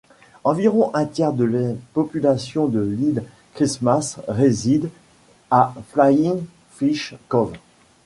[0.43, 4.89] Environ un tiers de la population de l'île Christmas réside
[5.51, 6.43] à Flying
[6.73, 7.53] Fish Cove.